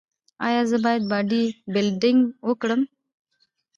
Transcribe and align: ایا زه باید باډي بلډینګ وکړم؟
ایا 0.47 0.61
زه 0.69 0.77
باید 0.85 1.03
باډي 1.11 1.43
بلډینګ 1.73 2.21
وکړم؟ 2.47 2.81